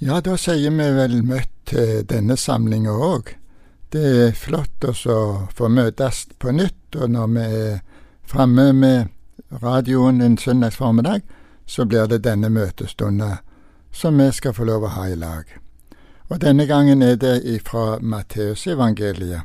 [0.00, 3.32] Ja, da sier vi vel møtt til denne samlinga òg.
[3.90, 4.92] Det er flott å
[5.50, 7.80] få møtes på nytt, og når vi er
[8.22, 9.08] framme med
[9.64, 11.26] radioen en søndags formiddag,
[11.66, 13.40] så blir det denne møtestunda
[13.90, 15.50] som vi skal få lov å ha i lag.
[16.30, 19.42] Og denne gangen er det ifra Matteusevangeliet,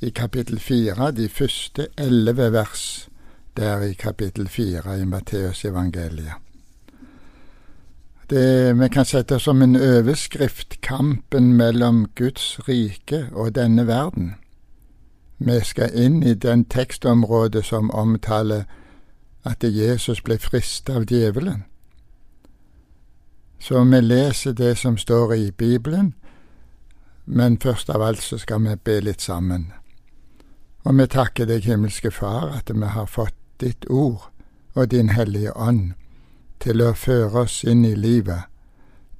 [0.00, 3.10] i kapittel fire, de første elleve vers
[3.52, 6.49] der i kapittel fire i Matteusevangeliet.
[8.30, 14.34] Det vi kan sette som en overskrift kampen mellom Guds rike og denne verden.
[15.38, 18.62] Vi skal inn i den tekstområdet som omtaler
[19.44, 21.64] at Jesus ble fristet av djevelen.
[23.58, 26.14] Så vi leser det som står i Bibelen,
[27.24, 29.72] men først av alt så skal vi be litt sammen.
[30.84, 34.30] Og vi takker deg, himmelske Far, at vi har fått ditt ord
[34.74, 35.92] og din Hellige Ånd
[36.60, 38.46] til å føre oss inn i livet.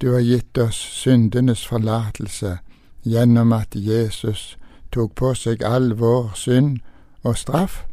[0.01, 2.59] Du har gitt oss syndenes forlatelse
[3.03, 4.57] gjennom at Jesus
[4.93, 6.81] tok på seg all vår synd
[7.23, 7.85] og straff,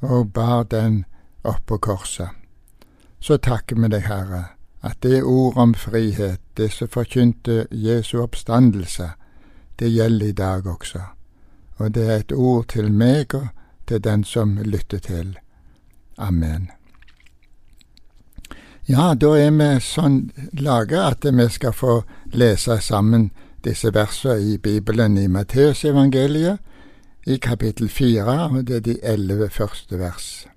[0.00, 1.04] og bar den
[1.44, 2.28] opp på korset.
[3.20, 4.44] Så takker vi deg, Herre,
[4.82, 9.12] at det ord om frihet, det som forkynte Jesu oppstandelse,
[9.78, 11.06] det gjelder i dag også.
[11.78, 13.48] Og det er et ord til meg og
[13.86, 15.38] til den som lytter til.
[16.18, 16.70] Amen.
[18.88, 22.00] Ja, da er vi sånn laga at vi skal få
[22.34, 23.28] lese sammen
[23.62, 26.58] disse versene i Bibelen i Matteusevangeliet,
[27.22, 30.48] i kapittel fire, og det er de elleve første vers.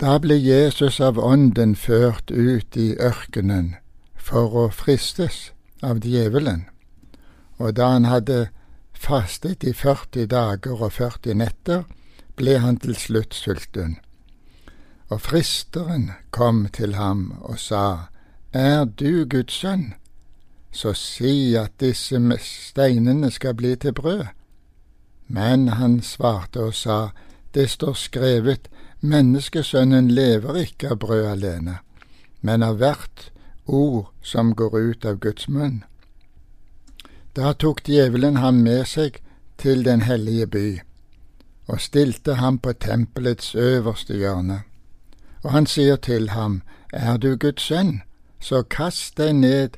[0.00, 3.74] Da ble Jesus av Ånden ført ut i ørkenen
[4.16, 5.50] for å fristes
[5.84, 6.64] av djevelen,
[7.60, 8.46] og da han hadde
[8.96, 11.84] fastet i 40 dager og 40 netter,
[12.40, 13.98] ble han til slutt sulten.
[15.12, 18.08] Og fristeren kom til ham og sa,
[18.52, 19.92] Er du Guds sønn,
[20.72, 24.24] så si at disse steinene skal bli til brød.
[25.28, 27.10] Men han svarte og sa,
[27.54, 28.68] Det står skrevet,
[29.02, 31.78] Menneskesønnen lever ikke av brød alene,
[32.40, 33.32] men av hvert
[33.66, 35.82] ord som går ut av Guds munn.
[37.36, 39.18] Da tok djevelen ham med seg
[39.58, 40.66] til den hellige by
[41.66, 44.62] og stilte ham på tempelets øverste hjørne.
[45.42, 48.02] Og han sier til ham, Er du Guds sønn,
[48.40, 49.68] så kast deg ned,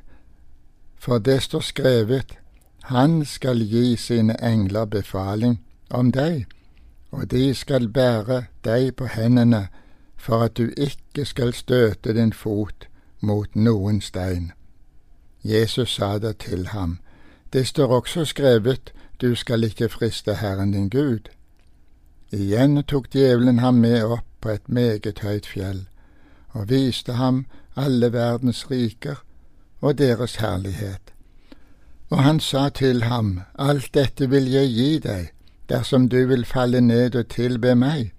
[0.99, 2.39] for det står skrevet,
[2.85, 5.61] Han skal gi sine engler befaling
[5.91, 6.47] om deg,
[7.11, 9.69] og de skal bære deg på hendene
[10.17, 12.89] for at du ikke skal støte din fot
[13.21, 14.53] mot noen stein.
[15.45, 16.99] Jesus sa det til ham,
[17.53, 21.29] det står også skrevet, du skal ikke friste Herren din Gud.
[22.33, 25.87] Igjen tok djevelen ham med opp på et meget høyt fjell,
[26.53, 27.47] og viste ham
[27.77, 29.22] alle verdens riker
[29.81, 31.15] og deres herlighet.
[32.10, 35.31] Og han sa til ham, Alt dette vil jeg gi deg,
[35.69, 38.12] dersom du vil falle ned og tilbe meg.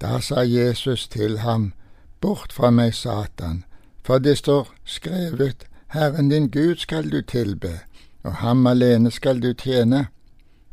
[0.00, 1.72] Da sa Jesus til ham,
[2.20, 3.64] Bort fra meg, Satan,
[4.04, 7.80] for det står skrevet, Herren din Gud skal du tilbe,
[8.22, 10.06] og ham alene skal du tjene.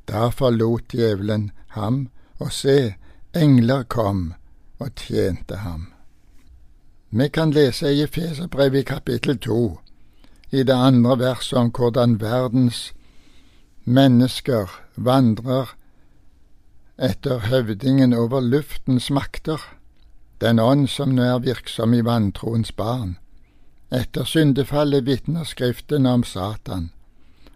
[0.07, 2.09] Da forlot djevelen ham
[2.39, 2.95] og se,
[3.35, 4.33] engler kom
[4.79, 5.91] og tjente ham.
[7.09, 9.79] Vi kan lese i Efeserbrevet i kapittel to,
[10.51, 12.93] i det andre verset om hvordan verdens
[13.83, 15.75] mennesker vandrer
[16.97, 19.61] etter høvdingen over luftens makter,
[20.41, 23.17] den ånd som nå er virksom i vantroens barn.
[23.91, 26.91] Etter syndefallet vitner Skriften om Satan,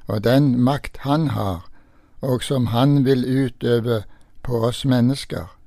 [0.07, 1.69] og den makt han har,
[2.21, 4.03] og som han vil utøve
[4.43, 5.58] på oss mennesker.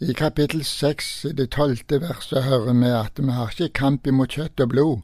[0.00, 4.62] I kapittel seks, det tolvte verset, hører vi at vi har ikke kamp imot kjøtt
[4.62, 5.00] og blod,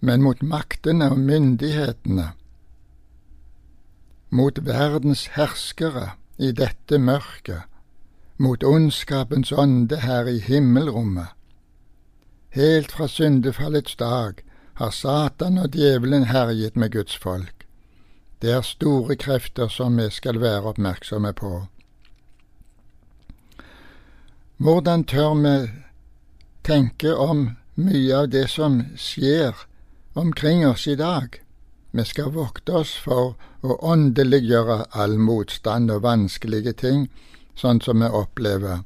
[0.00, 2.28] men mot maktene og myndighetene,
[4.30, 7.66] mot verdens herskere i dette mørket,
[8.38, 11.34] mot ondskapens ånde her i himmelrommet.
[12.54, 14.42] Helt fra syndefallets dag
[14.78, 17.66] har Satan og djevelen herjet med Guds folk.
[18.42, 21.66] Det er store krefter som vi skal være oppmerksomme på.
[24.58, 25.68] Hvordan tør vi
[26.64, 29.52] tenke om mye av det som skjer
[30.16, 31.28] omkring oss i dag?
[31.92, 37.04] Vi skal vokte oss for å åndeliggjøre all motstand og vanskelige ting,
[37.52, 38.80] sånn som vi opplever,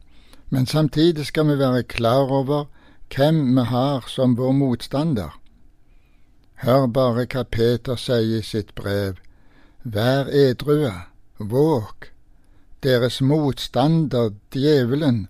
[0.50, 2.67] men samtidig skal vi være klar over
[3.14, 5.31] hvem vi har som vår motstander.
[6.67, 9.22] Hør bare hva Peter sier i sitt brev.
[9.87, 10.96] Vær edrue,
[11.38, 12.11] våg.
[12.82, 15.28] Deres motstander, djevelen,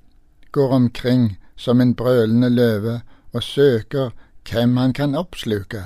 [0.53, 3.01] går omkring som en brølende løve
[3.33, 4.11] og søker
[4.51, 5.85] hvem han kan oppsluke.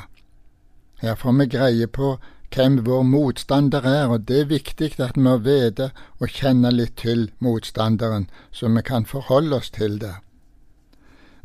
[1.00, 2.16] Her får vi greie på
[2.54, 5.90] hvem vår motstander er, og det er viktig at vi må vite
[6.20, 10.14] og kjenne litt til motstanderen, så vi kan forholde oss til det.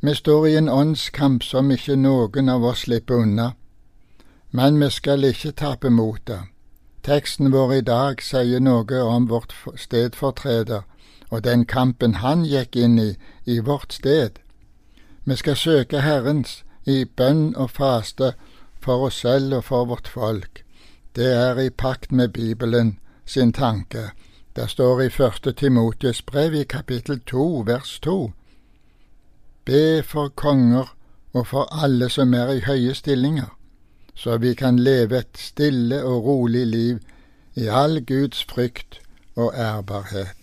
[0.01, 3.51] Vi står i en åndskamp som ikke noen av oss slipper unna,
[4.51, 6.47] men vi skal ikke tape motet.
[7.03, 10.85] Teksten vår i dag sier noe om vårt stedfortreder
[11.29, 13.09] og den kampen han gikk inn i
[13.45, 14.39] i vårt sted.
[15.25, 18.33] Vi skal søke Herrens i bønn og faste
[18.81, 20.63] for oss selv og for vårt folk.
[21.15, 24.11] Det er i pakt med Bibelen sin tanke.
[24.55, 28.31] Det står i første Timotius brev i kapittel to vers to.
[29.65, 30.95] Be for konger
[31.33, 33.53] og for alle som er i høye stillinger,
[34.15, 36.99] så vi kan leve et stille og rolig liv
[37.55, 39.01] i all Guds frykt
[39.35, 40.38] og ærbarhet.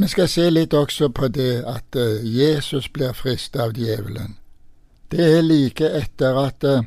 [0.00, 4.38] Vi skal se litt også på det at eh, Jesus blir fristet av djevelen.
[5.12, 6.86] Det er like etter at eh,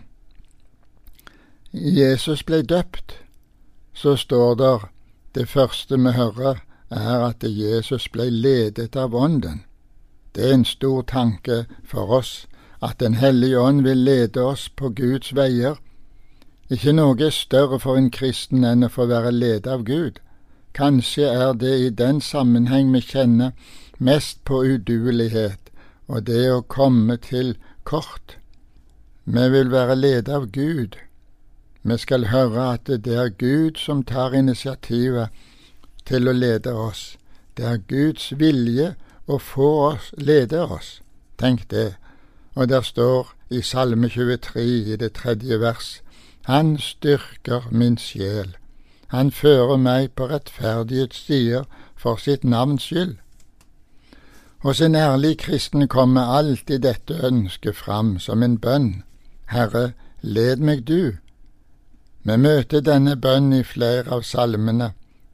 [1.73, 3.13] Jesus ble døpt,
[3.93, 4.71] så står det
[5.37, 9.61] det første vi hører, er at Jesus ble ledet av Ånden.
[10.33, 12.47] Det er en stor tanke for oss
[12.81, 15.77] at Den hellige ånd vil lede oss på Guds veier.
[16.69, 20.17] Ikke noe er større for en kristen enn å få være ledet av Gud.
[20.73, 23.51] Kanskje er det i den sammenheng vi kjenner
[23.99, 25.69] mest på uduelighet
[26.07, 28.37] og det å komme til kort.
[29.25, 30.97] Vi vil være ledet av Gud.
[31.83, 35.29] Vi skal høre at det er Gud som tar initiativet
[36.05, 37.17] til å lede oss.
[37.57, 38.93] Det er Guds vilje
[39.27, 41.01] å få oss, lede oss.
[41.37, 41.93] Tenk det.
[42.55, 45.99] Og der står i Salme 23 i det tredje vers
[46.45, 48.57] Han styrker min sjel.
[49.13, 53.19] Han fører meg på rettferdighetsstier for sitt navns skyld.
[54.65, 59.03] Hos en ærlig kristen kommer alltid dette ønsket fram som en bønn.
[59.53, 61.19] Herre, led meg du,
[62.23, 64.93] vi møter denne bønn i flere av salmene,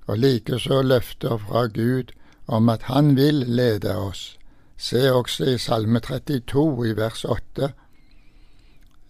[0.09, 2.11] og likeså løfter fra Gud
[2.47, 4.39] om at Han vil lede oss.
[4.77, 7.69] Se også i Salme 32 i vers 8.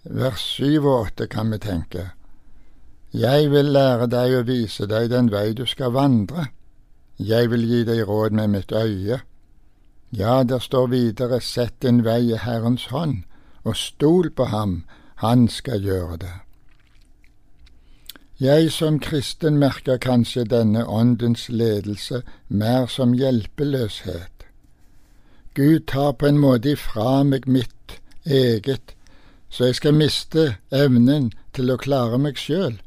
[0.04, 2.10] Vers 7 og 8 kan vi tenke.
[3.14, 6.50] Jeg vil lære deg å vise deg den vei du skal vandre.
[7.18, 9.22] Jeg vil gi deg råd med mitt øye.
[10.12, 13.24] Ja, der står videre, sett din vei i Herrens hånd,
[13.64, 14.84] og stol på ham,
[15.16, 16.36] han skal gjøre det.
[18.40, 24.46] Jeg som kristen merker kanskje denne åndens ledelse mer som hjelpeløshet.
[25.56, 28.94] Gud tar på en måte ifra meg mitt eget,
[29.50, 32.78] så jeg skal miste evnen til å klare meg sjøl,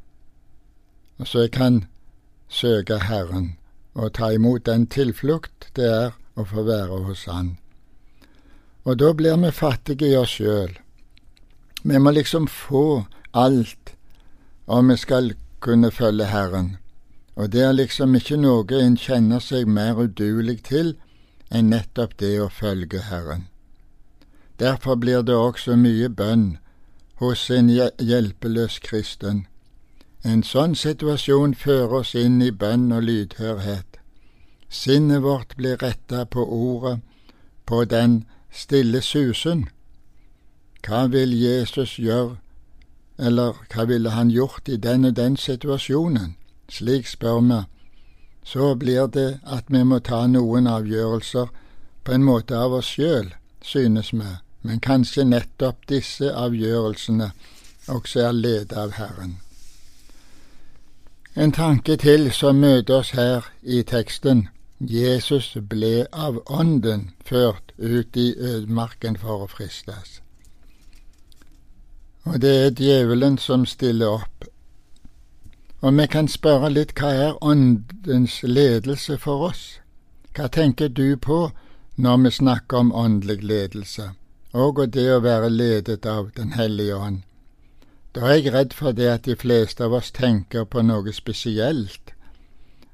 [1.25, 1.85] så jeg kan
[2.49, 3.57] søke Herren
[3.95, 7.57] og ta imot den tilflukt det er å få være hos Han.
[8.85, 10.73] Og da blir vi fattige i oss sjøl.
[11.83, 13.95] Vi må liksom få alt
[14.67, 16.77] om vi skal kunne følge Herren,
[17.37, 20.97] og det er liksom ikke noe en kjenner seg mer uduelig til
[21.51, 23.47] enn nettopp det å følge Herren.
[24.59, 26.59] Derfor blir det også mye bønn
[27.23, 29.47] hos en hjelpeløs kristen.
[30.25, 33.99] En sånn situasjon fører oss inn i bønn og lydhørhet.
[34.71, 37.01] Sinnet vårt blir retta på ordet,
[37.67, 39.67] på den stille susen.
[40.87, 42.39] Hva vil Jesus gjøre
[43.19, 46.35] eller hva ville han gjort i den og den situasjonen?
[46.69, 47.61] Slik spør vi.
[48.45, 51.53] Så blir det at vi må ta noen avgjørelser
[52.05, 53.31] på en måte av oss sjøl,
[53.63, 54.31] synes vi,
[54.63, 57.31] men kanskje nettopp disse avgjørelsene
[57.89, 59.39] også er ledet av Herren.
[61.35, 64.49] En tanke til som møter oss her i teksten.
[64.81, 70.21] Jesus ble av Ånden ført ut i ødemarken for å fristes.
[72.29, 74.45] Og det er djevelen som stiller opp.
[75.81, 79.65] Og vi kan spørre litt hva er Åndens ledelse for oss?
[80.37, 81.49] Hva tenker du på
[81.97, 84.13] når vi snakker om åndelig ledelse,
[84.53, 87.23] og det å være ledet av Den hellige ånd?
[88.15, 92.13] Da er jeg redd for det at de fleste av oss tenker på noe spesielt,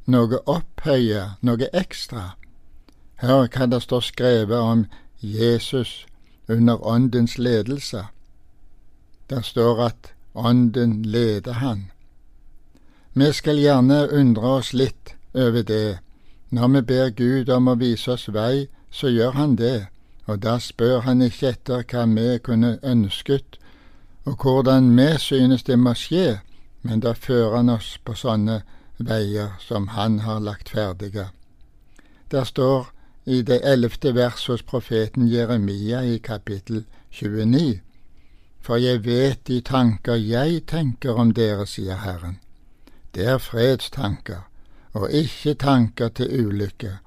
[0.07, 2.37] noe opphøye, noe ekstra.
[3.19, 4.87] Hør hva det står skrevet om
[5.21, 6.07] Jesus
[6.49, 8.05] under Åndens ledelse.
[9.31, 11.91] Der står at Ånden leder han.
[13.15, 15.99] Vi skal gjerne undre oss litt over det.
[16.51, 19.89] Når vi ber Gud om å vise oss vei, så gjør han det,
[20.27, 23.58] og da spør han ikke etter hva vi kunne ønsket,
[24.29, 26.41] og hvordan vi synes det må skje,
[26.83, 28.61] men da fører han oss på sånne
[28.99, 31.31] veier som han har lagt ferdige.
[32.31, 32.91] Der står
[33.25, 37.81] i det ellevte vers hos profeten Jeremia i kapittel 29.
[38.61, 42.37] For jeg vet de tanker jeg tenker om dere, sier Herren.
[43.15, 44.45] Det er fredstanker,
[44.93, 46.99] og ikke tanker til ulykke.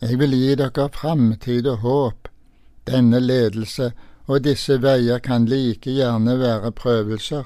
[0.00, 2.28] Jeg vil gi dere framtid og håp.
[2.86, 3.92] Denne ledelse
[4.26, 7.44] og disse veier kan like gjerne være prøvelser,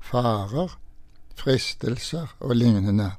[0.00, 0.76] farer,
[1.36, 3.12] fristelser og lignende.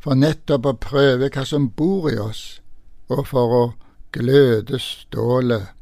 [0.00, 2.60] For nettopp å prøve hva som bor i oss,
[3.08, 3.64] og for å
[4.12, 5.72] gløde stålet,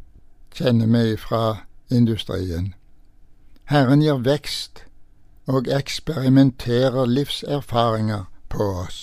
[0.55, 2.75] kjenner vi fra industrien.
[3.71, 4.85] Herren gir vekst
[5.47, 9.01] og eksperimenterer livserfaringer på oss.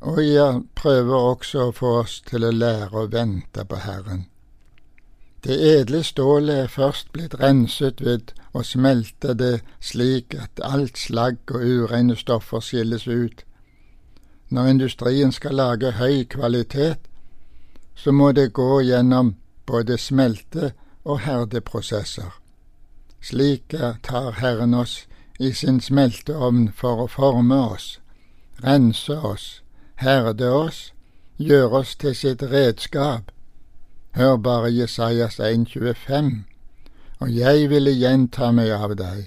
[0.00, 4.26] Og jeg prøver også å få oss til å lære å vente på Herren.
[5.44, 11.38] Det edle stålet er først blitt renset ved å smelte det slik at alt slagg
[11.50, 13.44] og ureine stoffer skilles ut.
[14.50, 16.98] Når industrien skal lage høy kvalitet,
[17.94, 19.34] så må det gå gjennom
[19.66, 20.72] både smelte-
[21.04, 22.32] og herdeprosesser.
[23.22, 25.06] Slik tar Herren oss
[25.38, 27.98] i sin smelteovn for å forme oss,
[28.64, 29.62] rense oss,
[29.96, 30.92] herde oss,
[31.38, 33.32] gjøre oss til sitt redskap.
[34.16, 36.44] Hør bare Jesajas 1,25,
[37.18, 39.26] og jeg ville gjenta meg av deg.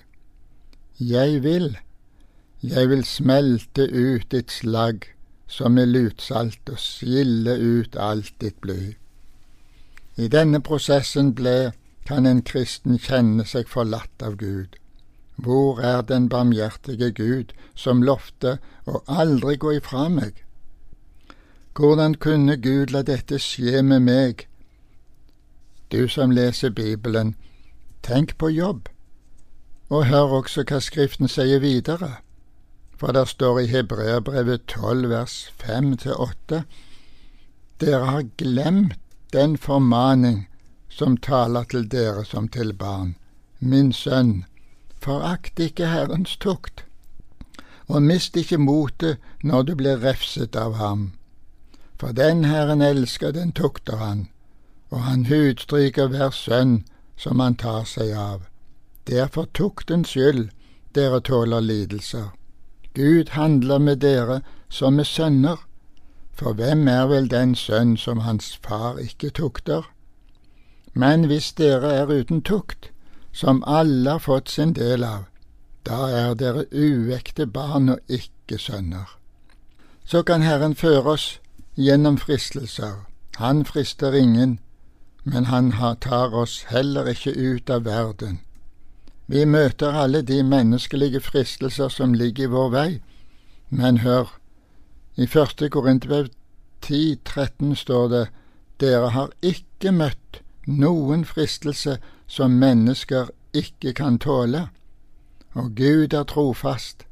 [0.98, 1.67] Jeg vil,
[2.65, 5.05] jeg vil smelte ut ditt slag
[5.46, 8.96] som med lutsalt og skille ut alt ditt bly.
[10.17, 11.72] I denne prosessen ble
[12.10, 14.74] kan en kristen kjenne seg forlatt av Gud.
[15.38, 18.58] Hvor er den barmhjertige Gud som lovte
[18.89, 20.34] å aldri gå ifra meg?
[21.77, 24.49] Hvordan kunne Gud la dette skje med meg?
[25.91, 27.36] Du som leser Bibelen,
[28.03, 28.89] tenk på jobb,
[29.89, 32.19] og hør også hva Skriften sier videre.
[33.00, 36.63] For der står i Hebreabrevet 12 vers 5 til 8
[37.81, 39.00] Dere har glemt
[39.34, 40.48] den formaning
[40.89, 43.15] som taler til dere som til barn.
[43.60, 44.46] Min sønn,
[45.01, 46.84] forakt ikke Herrens tukt,
[47.88, 51.13] og mist ikke motet når du blir refset av ham.
[52.00, 54.27] For den Herren elsker, den tukter han,
[54.89, 56.84] og han hudstryker hver sønn
[57.17, 58.41] som han tar seg av.
[59.08, 60.50] Det er for tuktens skyld
[60.96, 62.29] dere tåler lidelser.
[62.93, 65.58] Gud handler med dere som med sønner.
[66.34, 69.84] For hvem er vel den sønn som hans far ikke tukter?
[70.93, 72.91] Men hvis dere er uten tukt,
[73.31, 75.27] som alle har fått sin del av,
[75.86, 79.05] da er dere uekte barn og ikke sønner.
[80.05, 81.39] Så kan Herren føre oss
[81.77, 83.05] gjennom fristelser.
[83.36, 84.60] Han frister ingen,
[85.24, 85.72] men han
[86.02, 88.40] tar oss heller ikke ut av verden.
[89.28, 92.90] Vi møter alle de menneskelige fristelser som ligger i vår vei,
[93.70, 94.40] men hør,
[95.16, 96.30] i første Korinterbrev
[96.86, 98.26] 10.13 står det
[98.80, 101.98] Dere har ikke møtt noen fristelse
[102.28, 104.70] som mennesker ikke kan tåle.
[105.54, 107.06] Og Gud er trofast.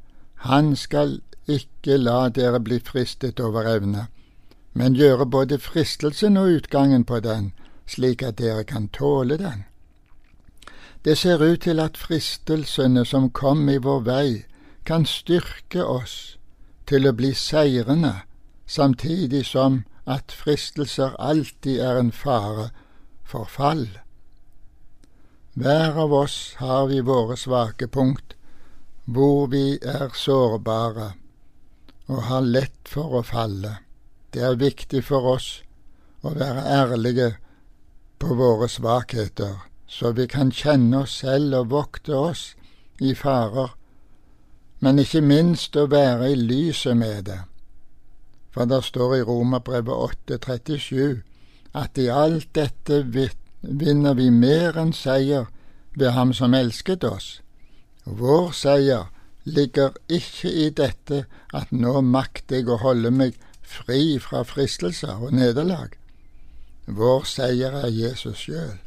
[0.48, 4.08] Han skal ikke la dere bli fristet over evne,
[4.74, 7.52] men gjøre både fristelsen og utgangen på den,
[7.88, 9.64] slik at dere kan tåle den.
[11.04, 14.46] Det ser ut til at fristelsene som kom i vår vei,
[14.86, 16.38] kan styrke oss
[16.88, 18.14] til å bli seirende,
[18.68, 22.70] samtidig som at fristelser alltid er en fare
[23.24, 23.88] for fall.
[25.56, 28.36] Hver av oss har vi våre svake punkt,
[29.06, 31.14] hvor vi er sårbare
[32.08, 33.78] og har lett for å falle.
[34.32, 35.48] Det er viktig for oss
[36.24, 37.32] å være ærlige
[38.20, 39.58] på våre svakheter,
[39.88, 42.48] så vi kan kjenne oss selv og vokte oss
[43.00, 43.78] i farer
[44.80, 47.40] men ikke minst å være i lyset med det.
[48.54, 51.22] For det står i Romerbrevet 8,37
[51.78, 53.02] at i alt dette
[53.62, 55.50] vinner vi mer enn seier
[55.98, 57.40] ved Ham som elsket oss.
[58.06, 59.10] Vår seier
[59.44, 65.34] ligger ikke i dette at nå makter jeg å holde meg fri fra fristelser og
[65.36, 65.97] nederlag.
[66.88, 68.78] Vår seier er Jesus sjøl.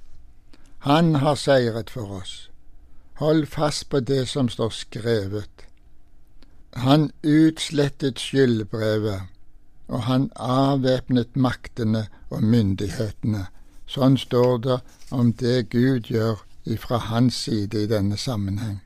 [0.89, 2.51] Han har seiret for oss.
[3.21, 5.67] Hold fast på det som står skrevet.
[6.73, 9.23] Han utslettet skyldbrevet,
[9.89, 13.47] og han avvæpnet maktene og myndighetene.
[13.91, 14.79] Sånn står det
[15.11, 18.79] om det Gud gjør ifra hans side i denne sammenheng.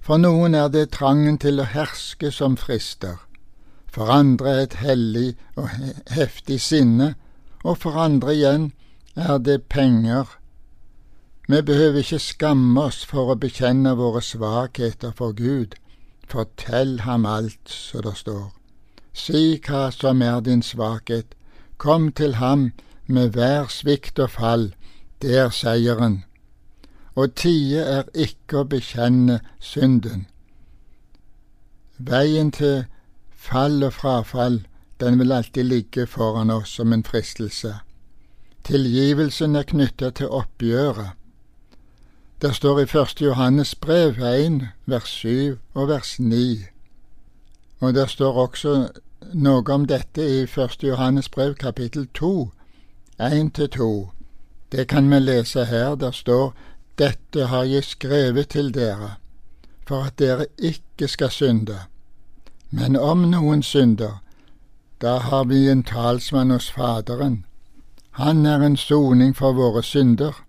[0.00, 3.20] For noen er det trangen til å herske som frister,
[3.94, 5.70] for andre et hellig og
[6.10, 7.14] heftig sinne,
[7.64, 8.72] og for andre igjen
[9.14, 10.40] er det penger
[11.48, 15.74] vi behøver ikke skamme oss for å bekjenne våre svakheter for Gud.
[16.24, 18.52] Fortell ham alt, så det står.
[19.12, 21.34] si hva som er din svakhet,
[21.76, 22.72] kom til ham
[23.06, 24.74] med hver svikt og fall,
[25.22, 26.24] det er seieren.
[27.14, 30.26] Å tie er ikke å bekjenne synden.
[31.98, 32.86] Veien til
[33.44, 34.66] fall og frafall,
[35.00, 37.74] den vil alltid ligge foran oss som en fristelse.
[38.64, 41.10] Tilgivelsen er knyttet til oppgjøret.
[42.42, 46.64] Det står i Første Johannes brev 1, vers 7 og vers 9.
[47.80, 48.74] Og det står også
[49.32, 52.50] noe om dette i Første Johannes brev kapittel 2,
[53.20, 54.08] 1-2.
[54.72, 55.94] Det kan vi lese her.
[55.94, 56.54] Der står
[56.98, 59.14] Dette har jeg skrevet til dere,
[59.86, 61.78] for at dere ikke skal synde.
[62.74, 64.18] Men om noen synder,
[64.98, 67.44] da har vi en talsmann hos Faderen.
[68.18, 70.44] Han er en soning for våre synder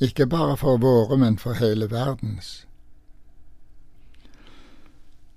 [0.00, 2.66] ikke bare for våre, men for hele verdens.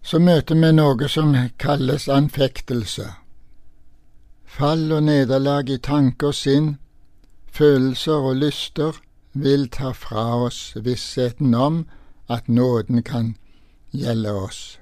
[0.01, 3.08] Så møter vi noe som kalles anfektelse.
[4.46, 6.77] Fall og nederlag i tanke og sinn,
[7.48, 9.00] følelser og lyster
[9.34, 11.86] vil ta fra oss vissheten om
[12.29, 13.36] at nåden kan
[13.91, 14.78] gjelde oss.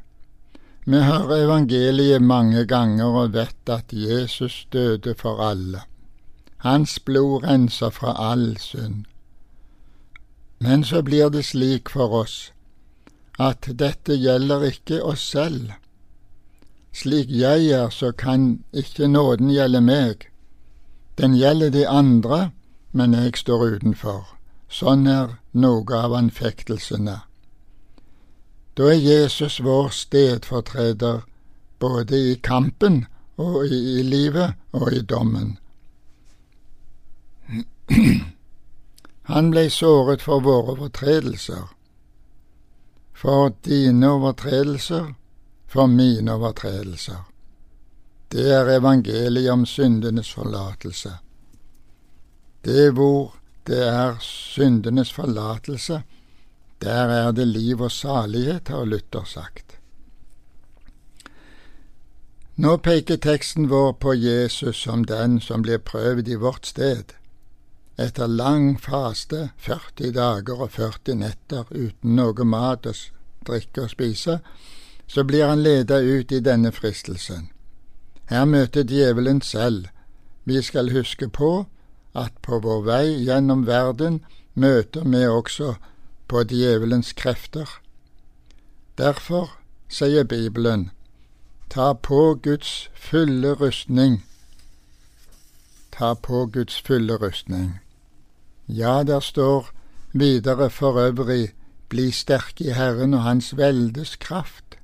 [0.90, 5.82] Vi hører evangeliet mange ganger og vet at Jesus døde for alle.
[6.58, 9.04] Hans blod renser fra all synd.
[10.60, 12.54] Men så blir det slik for oss
[13.40, 15.76] at dette gjelder ikke oss selv.
[16.96, 20.30] Slik jeg er, så kan ikke nåden gjelde meg.
[21.18, 22.52] Den gjelder de andre,
[22.92, 24.24] men jeg står utenfor.
[24.72, 27.27] Sånn er noe av anfektelsene.
[28.78, 31.22] Da er Jesus vår stedfortreder
[31.80, 33.06] både i kampen
[33.36, 35.58] og i, livet og i dommen.
[39.34, 41.64] Han ble såret for våre overtredelser,
[43.18, 45.10] for dine overtredelser,
[45.68, 47.26] for mine overtredelser.
[48.32, 51.18] Det er evangeliet om syndenes forlatelse.
[52.66, 53.34] Det hvor
[53.68, 56.04] det er syndenes forlatelse,
[56.82, 59.78] der er det liv og salighet, har Luther sagt.
[62.58, 67.18] Nå peker teksten vår på Jesus som den som blir prøvd i vårt sted
[67.98, 72.96] etter lang faste, 40 dager og 40 netter uten noe mat og
[73.48, 74.40] drikke og spise,
[75.08, 77.50] så blir han ledet ut i denne fristelsen.
[78.30, 79.88] Her møter djevelen selv.
[80.44, 81.66] Vi skal huske på
[82.14, 84.22] at på vår vei gjennom verden
[84.54, 85.76] møter vi også
[86.28, 87.70] på djevelens krefter.
[88.98, 89.58] Derfor
[89.90, 90.90] sier Bibelen,
[91.70, 94.24] ta på Guds fulle rustning.
[95.92, 97.80] Ta på Guds fulle rustning.
[98.68, 99.70] Ja, der står
[100.14, 101.54] videre for øvrig
[101.90, 104.78] bli sterke i Herren og Hans veldes kraft.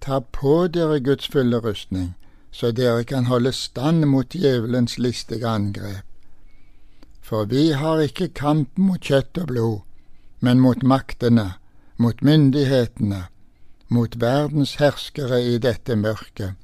[0.00, 2.14] Ta på dere Guds fulle rustning,
[2.50, 6.04] så dere kan holde stand mot djevelens listige angrep.
[7.20, 9.78] For vi har ikke kamp mot kjøtt og blod,
[10.42, 11.52] men mot maktene,
[11.96, 13.26] mot myndighetene,
[13.88, 16.58] mot verdens herskere i dette mørket,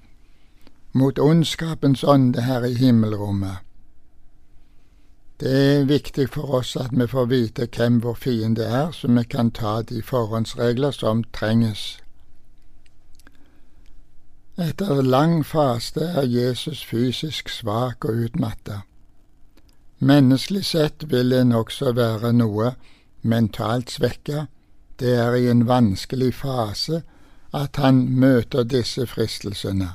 [0.92, 3.62] mot ondskapens ånde her i himmelrommet.
[5.38, 9.22] Det er viktig for oss at vi får vite hvem vår fiende er, så vi
[9.22, 12.00] kan ta de forhåndsregler som trenges.
[14.58, 18.80] Etter lang faste er Jesus fysisk svak og utmatta.
[19.98, 22.72] Menneskelig sett vil en også være noe
[23.28, 24.46] mentalt svekka.
[24.98, 27.02] Det er i en vanskelig fase
[27.54, 29.92] at han møter disse fristelsene.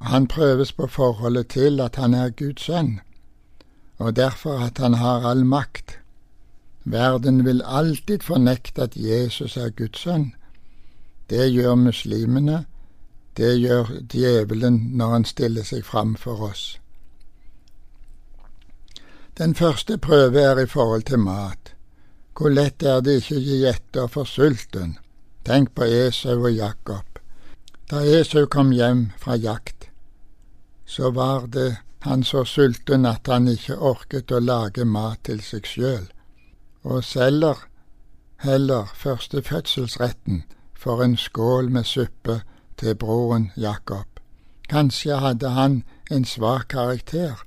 [0.00, 3.00] Han prøves på forholdet til at han er Guds sønn
[3.98, 5.98] og derfor at han har all makt.
[6.84, 10.34] Verden vil alltid fornekte at Jesus er Guds sønn.
[11.30, 12.64] Det gjør muslimene,
[13.36, 16.80] det gjør djevelen når han stiller seg fram for oss.
[19.38, 21.73] Den første prøve er i forhold til mat.
[22.34, 24.96] Hvor lett er det ikke å gi etter for sulten?
[25.46, 27.20] Tenk på Esau og Jakob.
[27.90, 29.90] Da Esau kom hjem fra jakt,
[30.86, 35.68] så var det han så sulten at han ikke orket å lage mat til seg
[35.68, 36.08] sjøl,
[36.82, 37.62] og selger
[38.44, 40.42] heller første fødselsretten
[40.74, 42.40] for en skål med suppe
[42.76, 44.08] til broren Jakob.
[44.68, 47.44] Kanskje hadde han en svak karakter,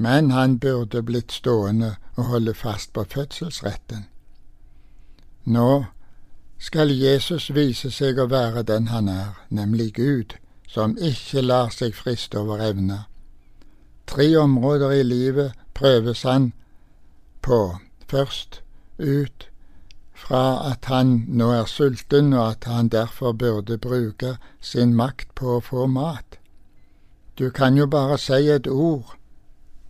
[0.00, 4.06] men han burde blitt stående og holde fast på fødselsretten.
[5.44, 5.84] Nå
[6.58, 10.36] skal Jesus vise seg å være den han er, nemlig Gud,
[10.68, 13.04] som ikke lar seg friste over evne
[14.10, 16.52] Tre områder i livet prøves han
[17.42, 17.76] på.
[18.08, 18.62] Først
[18.98, 19.46] ut
[20.14, 25.52] fra at han nå er sulten, og at han derfor burde bruke sin makt på
[25.56, 26.40] å få mat.
[27.38, 29.14] Du kan jo bare si et ord.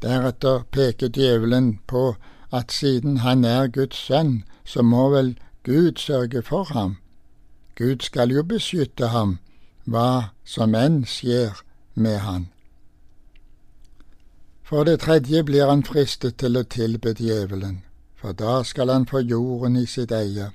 [0.03, 2.15] Deretter peker djevelen på
[2.53, 5.35] at siden han er Guds sønn, så må vel
[5.65, 6.97] Gud sørge for ham.
[7.77, 9.39] Gud skal jo beskytte ham,
[9.85, 11.61] hva som enn skjer
[11.95, 12.49] med han.
[14.65, 17.81] For det tredje blir han fristet til å tilbe djevelen,
[18.17, 20.53] for da skal han få jorden i sitt eie.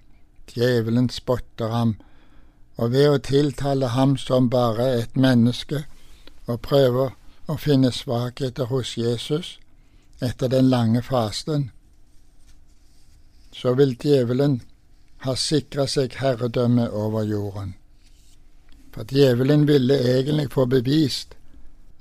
[0.48, 1.96] Djevelen spotter ham,
[2.78, 5.84] og ved å tiltale ham som bare et menneske,
[6.48, 7.14] og prøver
[7.48, 9.58] å finne svakheter hos Jesus
[10.22, 11.70] etter den lange fasten,
[13.52, 14.62] så vil djevelen
[15.26, 17.74] ha sikra seg herredømme over jorden.
[18.94, 21.36] For djevelen ville egentlig få bevist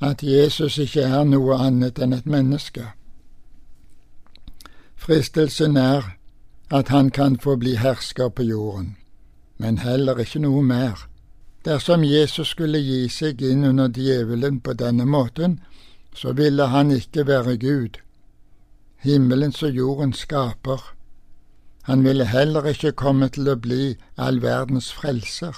[0.00, 2.84] at Jesus ikke er noe annet enn et menneske.
[4.96, 6.14] Fristelsen er
[6.70, 8.96] at han kan få bli hersker på jorden,
[9.58, 11.06] men heller ikke noe mer.
[11.64, 15.60] Dersom Jesus skulle gi seg inn under djevelen på denne måten,
[16.14, 17.96] så ville han ikke være Gud,
[19.00, 20.82] himmelens og jordens skaper.
[21.88, 25.56] Han ville heller ikke komme til å bli all verdens frelser.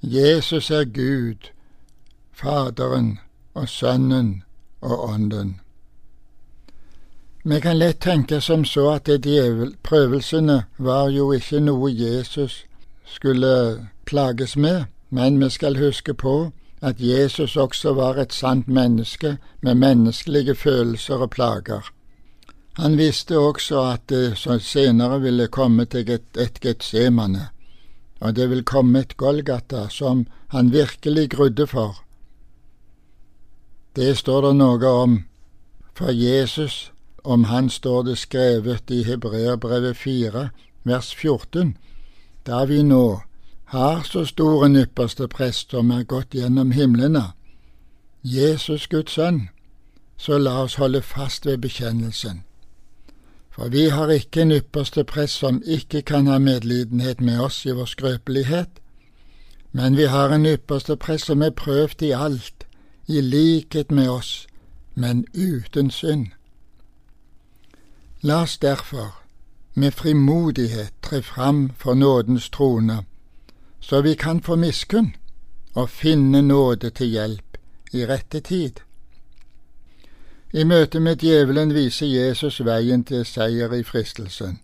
[0.00, 1.50] Jesus er Gud,
[2.32, 3.18] Faderen
[3.54, 4.42] og Sønnen
[4.80, 5.60] og Ånden.
[7.42, 12.64] Vi kan lett tenke som så at djevel, prøvelsene var jo ikke noe Jesus
[13.06, 19.36] skulle plages med, men vi skal huske på at Jesus også var et sant menneske
[19.60, 21.92] med menneskelige følelser og plager.
[22.76, 27.48] Han visste også at det senere ville komme til et, et Getsemane,
[28.20, 31.96] og det vil komme et Golgata som han virkelig grudde for.
[33.96, 35.24] Det står det noe om.
[35.96, 36.92] For Jesus,
[37.24, 40.48] om han står det skrevet i Hebreerbrevet 4,
[40.84, 41.76] vers 14,
[42.46, 43.22] da vi nå
[43.66, 47.32] har så stor en ypperste prest som er gått gjennom himlene,
[48.22, 49.48] Jesus Guds sønn,
[50.16, 52.44] så la oss holde fast ved bekjennelsen.
[53.50, 57.74] For vi har ikke en ypperste prest som ikke kan ha medlidenhet med oss i
[57.74, 58.70] vår skrøpelighet,
[59.72, 62.66] men vi har en ypperste prest som er prøvd i alt,
[63.06, 64.46] i likhet med oss,
[64.94, 66.26] men uten synd.
[68.22, 69.22] La oss derfor
[69.74, 73.02] med frimodighet tre fram for nådens trone
[73.88, 75.16] så vi kan få miskunn
[75.74, 77.58] og finne nåde til hjelp
[77.92, 78.80] i rette tid.
[80.52, 84.58] I møte med djevelen viser Jesus veien til seier i fristelsen.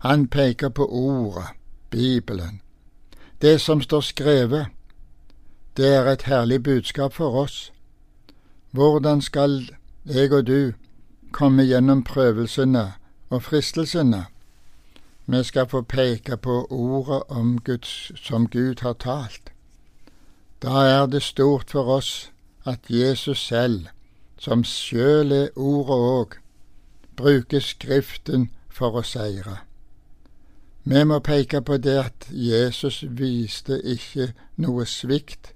[0.00, 1.50] Han peker på Ordet,
[1.90, 2.60] Bibelen.
[3.42, 4.66] Det som står skrevet,
[5.76, 7.72] det er et herlig budskap for oss.
[8.70, 9.68] Hvordan skal
[10.04, 10.72] jeg og du
[11.32, 12.92] komme gjennom prøvelsene
[13.28, 14.24] og fristelsene?
[15.30, 19.52] Vi skal få peke på ordet om Guds, som Gud har talt.
[20.62, 22.30] Da er det stort for oss
[22.64, 23.86] at Jesus selv,
[24.38, 26.36] som sjøl er ordet òg,
[27.16, 29.58] bruker Skriften for å seire.
[30.84, 35.52] Vi må peke på det at Jesus viste ikke noe svikt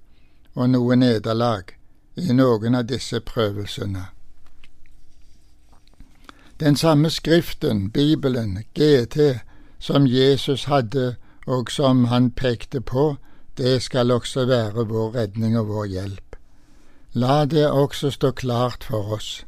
[0.53, 1.73] og noe nederlag
[2.15, 4.05] i noen av disse prøvelsene.
[6.59, 9.41] Den samme Skriften, Bibelen, GT,
[9.83, 11.15] som Jesus hadde,
[11.47, 13.15] og som han pekte på,
[13.57, 16.35] det skal også være vår redning og vår hjelp.
[17.13, 19.43] La det også stå klart for oss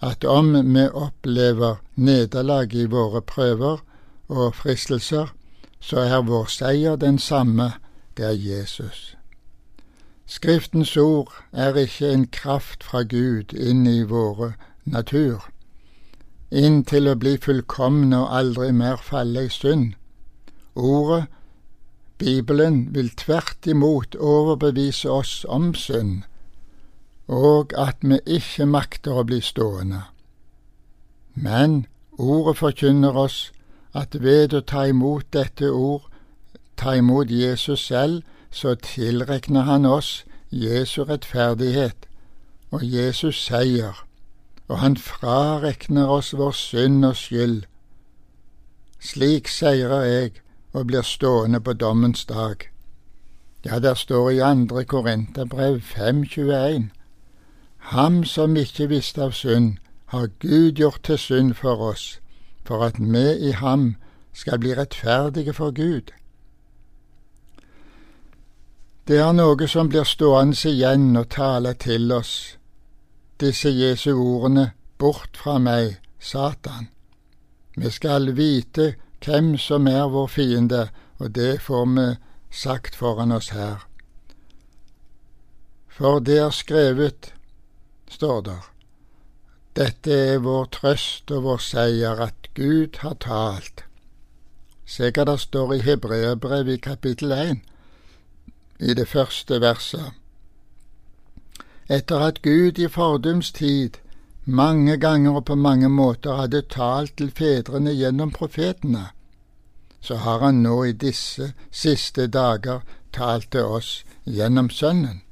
[0.00, 3.80] at om vi opplever nederlag i våre prøver
[4.28, 5.34] og fristelser,
[5.80, 7.72] så er vår seier den samme,
[8.16, 9.16] det er Jesus.
[10.26, 14.52] Skriftens ord er ikke en kraft fra Gud inn i våre
[14.84, 15.48] natur
[16.50, 19.92] inn til å bli fullkomne og aldri mer falle i synd.
[20.74, 21.26] Ordet,
[22.18, 26.24] Bibelen, vil tvert imot overbevise oss om synd,
[27.28, 30.02] og at vi ikke makter å bli stående.
[31.34, 31.86] Men
[32.18, 33.52] ordet forkynner oss
[33.94, 36.08] at ved å ta imot dette ord,
[36.76, 42.08] ta imot Jesus selv, så tilregner han oss Jesu rettferdighet
[42.72, 44.07] og Jesus seier
[44.68, 47.62] og han frarekner oss vår synd og skyld.
[49.00, 50.32] Slik seirer jeg
[50.72, 52.68] og blir stående på dommens dag.
[53.64, 56.90] Ja, der står i andre Korinterbrev 5.21.
[57.78, 62.20] Ham som ikke visste av synd, har Gud gjort til synd for oss,
[62.64, 63.96] for at vi i ham
[64.32, 66.12] skal bli rettferdige for Gud.
[69.08, 72.57] Det er noe som blir stående igjen og tale til oss
[73.40, 76.88] disse Jesu ordene Bort fra meg, Satan.
[77.76, 82.08] Vi skal vite hvem som er vår fiende, og det får vi
[82.50, 83.86] sagt foran oss her.
[85.88, 87.32] For det er skrevet,
[88.10, 88.66] står der,
[89.78, 93.84] dette er vår trøst og vår seier, at Gud har talt.
[94.86, 97.60] Se hva det står i Hebreabrevet i kapittel 1,
[98.80, 100.14] i det første verset.
[101.88, 103.96] Etter at Gud i fordums tid
[104.44, 109.06] mange ganger og på mange måter hadde talt til fedrene gjennom profetene,
[110.00, 115.22] så har han nå i disse siste dager talt til oss gjennom Sønnen.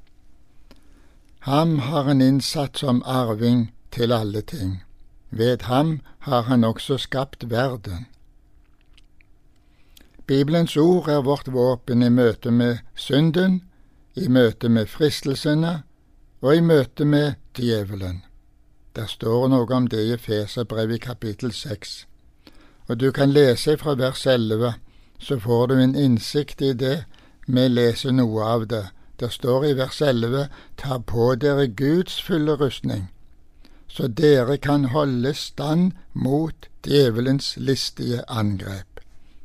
[1.46, 4.82] Ham har han innsatt som arving til alle ting.
[5.30, 8.06] Ved ham har han også skapt verden.
[10.26, 13.62] Bibelens ord er vårt våpen i møte med synden,
[14.16, 15.82] i møte med fristelsene
[16.40, 18.22] og i møte med djevelen.
[18.96, 22.06] Der står noe om det i Feserbrevet i kapittel seks.
[22.88, 24.74] Og du kan lese fra vers elleve,
[25.18, 27.04] så får du en innsikt i det.
[27.46, 28.86] Vi leser noe av det.
[29.20, 33.08] Det står i vers elleve, ta på dere Guds fulle rustning,
[33.88, 39.00] så dere kan holde stand mot djevelens listige angrep.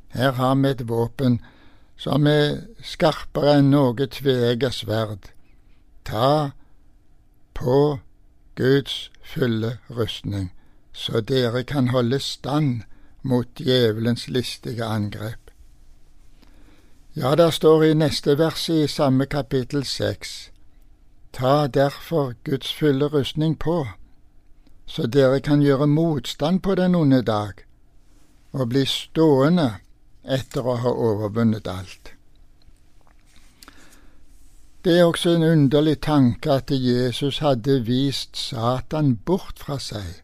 [0.09, 1.39] Her har vi et våpen
[1.97, 5.31] som er skarpere enn noe tveegget sverd.
[6.03, 6.51] Ta
[7.61, 7.99] på
[8.55, 10.51] Guds fulle rustning,
[10.93, 12.81] så dere kan holde stand
[13.21, 15.51] mot djevelens listige angrep.
[17.15, 20.51] Ja, der står i neste vers i samme kapittel seks,
[21.33, 23.87] ta derfor Guds fulle rustning på,
[24.85, 27.53] så dere kan gjøre motstand på den onde dag,
[28.51, 29.69] og bli stående
[30.23, 32.15] etter å ha overvunnet alt.
[34.83, 40.23] Det er også en underlig tanke at Jesus hadde vist Satan bort fra seg.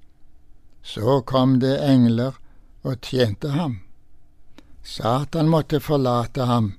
[0.81, 2.39] Så kom det engler
[2.83, 3.79] og tjente ham.
[4.83, 6.73] Satan måtte forlate ham.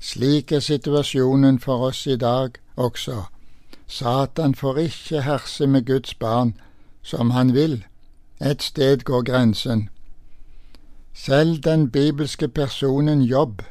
[0.00, 3.22] Slik er situasjonen for oss i dag også.
[3.86, 6.54] Satan får ikke herse med Guds barn
[7.02, 7.84] som han vil.
[8.40, 9.88] Et sted går grensen.
[11.14, 13.62] Selv den bibelske personen Jobb,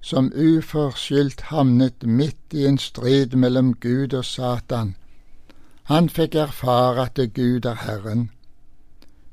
[0.00, 4.96] som uforskyldt havnet midt i en strid mellom Gud og Satan,
[5.84, 8.30] han fikk erfare at Gud er Herren.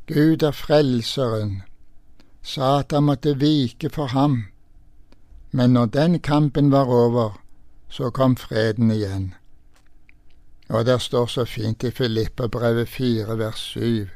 [0.08, 1.62] Gud er Frelseren.
[2.42, 4.44] Satan måtte vike for ham.
[5.52, 7.42] Men når den kampen var over,
[7.90, 9.34] så kom freden igjen.
[10.70, 14.08] Og der står så fint i Filippabrevet 4 vers 7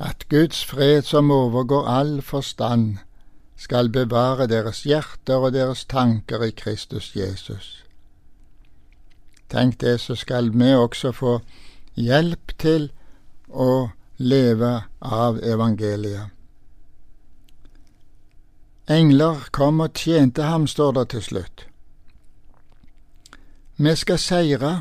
[0.00, 2.96] at Guds fred som overgår all forstand,
[3.60, 7.84] skal bevare deres hjerter og deres tanker i Kristus Jesus.
[9.52, 11.40] Tenk det, så skal vi også få
[11.98, 12.88] hjelp til
[13.48, 14.70] å leve
[15.00, 16.30] av evangeliet.
[18.90, 21.66] Engler kom og tjente ham, står det til slutt.
[23.76, 24.72] Vi skal seire,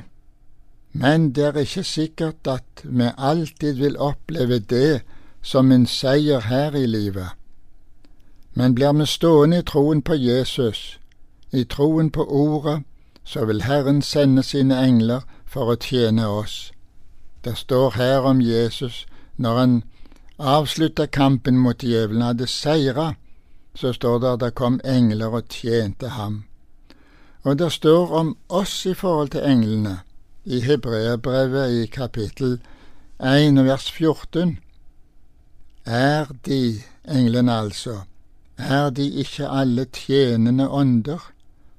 [0.91, 5.01] men det er ikke sikkert at vi alltid vil oppleve det
[5.41, 7.38] som en seier her i livet.
[8.53, 10.99] Men blir vi stående i troen på Jesus,
[11.51, 12.83] i troen på Ordet,
[13.23, 16.71] så vil Herren sende sine engler for å tjene oss.
[17.43, 19.05] Det står her om Jesus
[19.37, 19.83] når han
[20.39, 23.13] avslutta kampen mot djevelen, hadde seira,
[23.75, 26.43] så står det at det kom engler og tjente ham.
[27.43, 29.99] Og det står om oss i forhold til englene
[30.45, 32.59] i Hebreerbrevet i kapittel
[33.19, 34.57] 1 vers 14.
[35.85, 38.01] Er de, englene altså,
[38.59, 41.31] er de ikke alle tjenende ånder,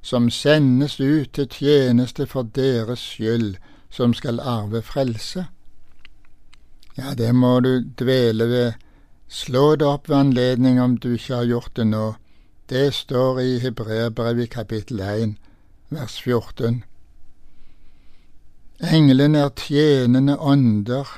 [0.02, 3.56] som sendes ut til tjeneste for deres skyld,
[3.90, 5.46] som skal arve frelse?
[6.98, 8.72] Ja, det må du dvele ved.
[9.28, 12.14] Slå det opp ved anledning om du ikke har gjort det nå.
[12.70, 15.36] Det står i Hebreerbrevet kapittel 1,
[15.90, 16.84] vers 14.
[18.80, 21.08] Englene er tjenende ånder.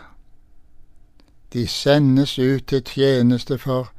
[1.53, 3.93] De sendes ut til tjeneste for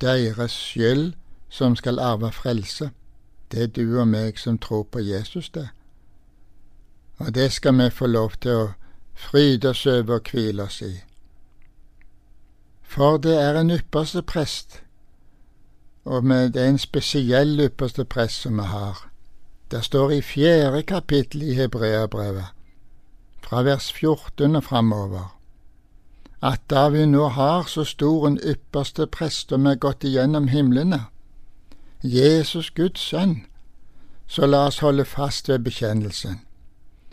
[0.00, 1.12] deres skyld,
[1.48, 2.90] som skal arve frelse.
[3.52, 5.68] Det er du og meg som tror på Jesus, det.
[7.18, 8.68] Og det skal vi få lov til å
[9.14, 10.94] fryde oss over og hvile oss i.
[12.82, 14.82] For det er en ypperste prest,
[16.04, 19.10] og det er en spesiell ypperste prest som vi har.
[19.70, 22.46] Det står i fjerde kapittel i Hebreabrevet,
[23.42, 25.39] fra vers 14 og framover,
[26.42, 31.04] at da vi nå har så stor en ypperste prest og vi gått igjennom himlene,
[32.02, 33.42] Jesus Guds sønn,
[34.26, 36.40] så la oss holde fast ved bekjennelsen.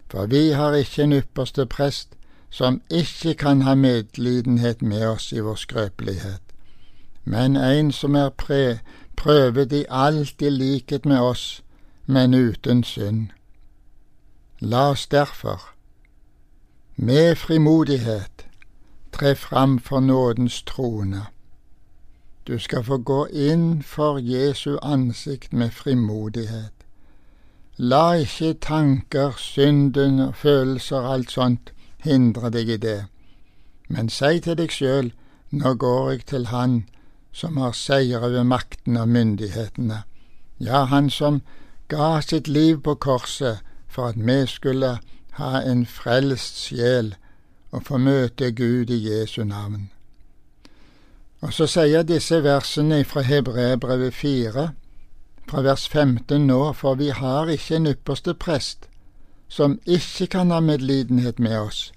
[0.10, 2.16] For vi har ikke en ypperste prest
[2.50, 6.42] som ikke kan ha medlidenhet med oss i vår skrøpelighet,
[7.24, 8.80] men en som er pre
[9.18, 11.64] prøvet i alt i likhet med oss,
[12.06, 13.28] men uten synd.
[14.60, 15.74] La oss derfor,
[16.96, 18.37] med frimodighet,
[19.12, 21.26] tre fram for nådens trone.
[22.48, 26.72] Du skal få gå inn for Jesu ansikt med frimodighet.
[27.78, 33.06] La ikke tanker, synden og følelser og alt sånt hindre deg i det,
[33.90, 35.12] men si til deg sjøl,
[35.52, 36.88] nå går jeg til Han
[37.32, 40.02] som har seier over makten og myndighetene,
[40.60, 41.42] ja, Han som
[41.88, 44.98] ga sitt liv på korset for at vi skulle
[45.38, 47.16] ha en frelst sjel
[47.78, 49.90] og få møte Gud i Jesu navn.
[51.42, 54.70] Og så sier disse versene fra Hebreerbrevet 4,
[55.48, 58.90] fra vers 15 nå, for vi har ikke en ypperste prest
[59.48, 61.92] som ikke kan ha medlidenhet med oss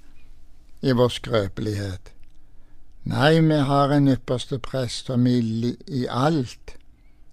[0.83, 2.13] i vår skrøpelighet.
[3.11, 5.41] Nei, vi har en ypperste prest som i,
[5.89, 6.77] i alt,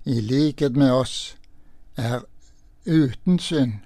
[0.06, 1.36] i likhet med oss,
[1.98, 2.24] er
[2.88, 3.84] uten synd.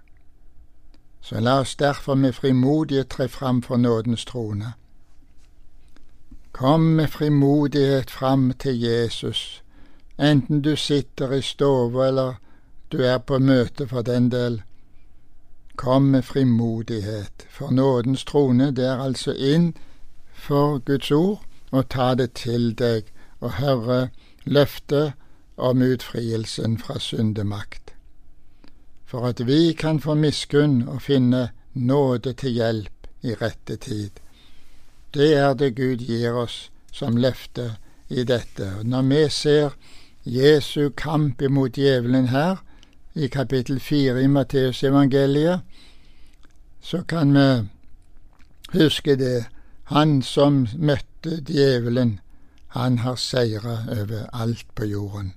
[1.22, 4.74] Så la oss derfor med frimodighet tre fram for nådens trone.
[6.52, 9.64] Kom med frimodighet fram til Jesus,
[10.20, 12.34] enten du sitter i stova eller
[12.92, 14.62] du er på møte for den del.
[15.76, 19.74] Kom med frimodighet, for nådens trone, det er altså inn
[20.34, 23.08] for Guds ord, og ta det til deg
[23.40, 24.10] og høre
[24.44, 25.14] løftet
[25.58, 27.81] om utfrielsen fra syndemakt,
[29.12, 34.22] for at vi kan få miskunn og finne nåde til hjelp i rette tid.
[35.14, 37.74] Det er det Gud gir oss som løfte
[38.08, 38.70] i dette.
[38.80, 39.76] Og når vi ser
[40.24, 42.64] Jesu kamp imot djevelen her,
[43.16, 45.60] i kapittel fire i Matteusevangeliet,
[46.82, 47.68] så kan vi
[48.80, 49.46] huske det.
[49.92, 52.20] Han som møtte djevelen,
[52.68, 55.34] han har seira over alt på jorden.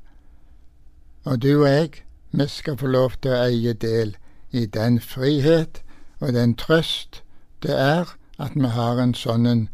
[1.25, 2.05] Og du og jeg,
[2.39, 4.17] vi skal få lov til å eie del
[4.51, 5.83] i den frihet
[6.21, 7.23] og den trøst
[7.63, 9.69] det er at vi har en sånn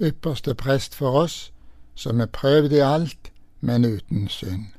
[0.00, 1.36] ypperste prest for oss,
[1.94, 4.72] som er prøvd i alt, men uten synd.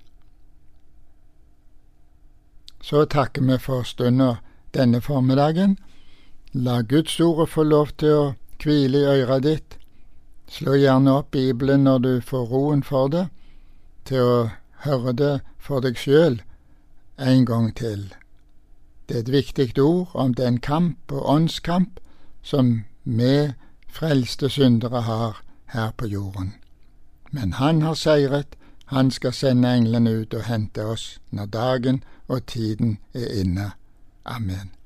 [2.81, 4.41] Så takker vi for stunder
[4.73, 5.77] denne formiddagen.
[6.53, 9.77] La Guds ord få lov til å hvile i øret ditt.
[10.49, 13.27] Slå gjerne opp Bibelen når du får roen for det,
[14.05, 14.37] til å
[14.85, 16.41] høre det for deg sjøl
[17.19, 18.13] en gang til.
[19.09, 21.99] Det er et viktig ord om den kamp og åndskamp
[22.41, 23.53] som vi
[23.87, 26.53] frelste syndere har her på jorden.
[27.31, 32.45] Men han har seiret, han skal sende englene ut og hente oss når dagen og
[32.45, 33.71] tiden er inne.
[34.25, 34.76] Amen.